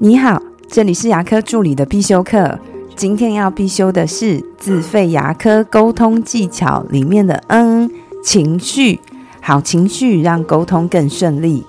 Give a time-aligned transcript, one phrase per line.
[0.00, 2.56] 你好，这里是牙科助理的必修课。
[2.94, 7.90] 今天要必修的是自费牙科沟通技巧里面的“嗯”
[8.22, 9.00] 情绪，
[9.40, 11.66] 好情绪让沟通更顺利。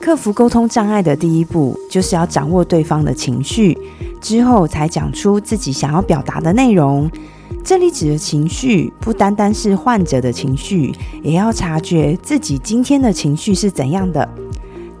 [0.00, 3.78] 克服沟通障碍的第一步，就是要掌握对方的情绪，
[4.20, 7.08] 之后才讲出自己想要表达的内容。
[7.62, 10.92] 这里指的情绪，不单单是患者的情绪，
[11.22, 14.28] 也要察觉自己今天的情绪是怎样的。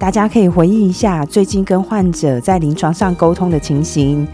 [0.02, 4.26] 大家可以回忆一下最近跟患者在临床上沟通的情形，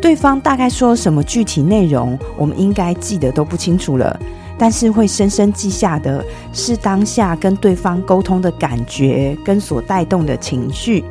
[0.00, 4.18] 对方大概说什么具体内容，我们应该记得都不清楚了。
[4.58, 11.04] 但是会深深记下的是当下跟对方沟通的感觉跟所带动的情绪。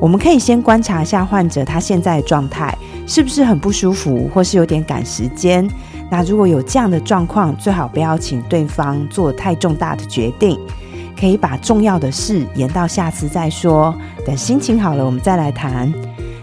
[0.00, 2.74] 我们可以先观察一下患者他现在的状态
[3.06, 5.68] 是不是很不舒服，或是有点赶时间。
[6.10, 10.58] 那如果有这样的状况，最好不要请对方做太重大的决定。
[11.20, 15.92] 可以把重要的事延到下次再说，等心情好了我们再来谈。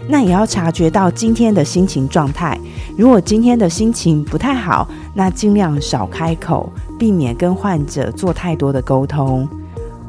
[0.08, 2.56] 那也要察觉到今天的心情状态。
[2.96, 9.46] 如果今天的心情不太好，那尽量少开口，避免跟患者做太多的沟通。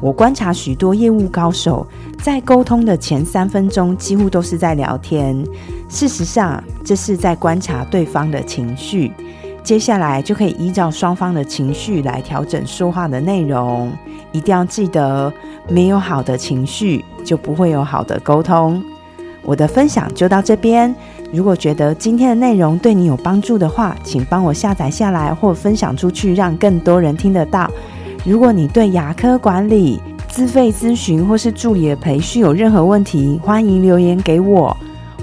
[0.00, 1.86] 我观察许多业务高手，
[2.22, 5.44] 在沟通的前三分钟几乎都是在聊天。
[5.88, 9.12] 事实上，这是在观察对方的情绪。
[9.70, 13.92] 接下来就可以依照双方的情绪来调整说话的内容。
[14.32, 15.32] 一定要记得，
[15.68, 18.82] 没有好的情绪，就不会有好的沟通。
[19.42, 20.92] 我的分享就到这边。
[21.32, 27.70] 如果觉得今天的内容对你有帮助的话，请帮我下载下来或分享出去，让更多人听得到。
[28.24, 34.76] 如果你对牙科管理、自费咨询或是助理的培训有任何问题，欢迎留言给我，